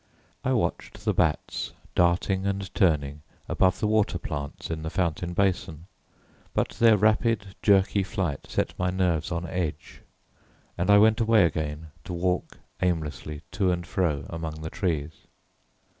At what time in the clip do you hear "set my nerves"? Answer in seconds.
8.49-9.31